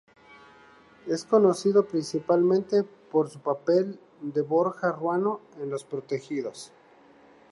[1.05, 6.71] Es conocido principalmente por su papel de Borja Ruano en "Los protegidos".